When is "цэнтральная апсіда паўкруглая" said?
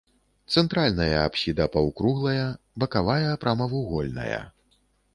0.53-2.49